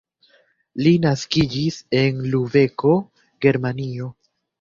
Li 0.85 0.93
naskiĝis 1.01 1.77
en 1.99 2.23
Lubeko, 2.31 2.95
Germanio. 3.47 4.09